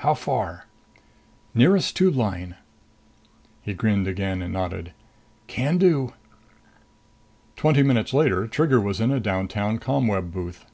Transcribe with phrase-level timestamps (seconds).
[0.00, 0.66] How far?"
[1.54, 2.56] "Nearest tube line."
[3.62, 4.92] He grinned again and nodded.
[5.46, 6.12] "Can do."
[7.56, 10.66] Twenty minutes later Trigger was in a downtown ComWeb booth.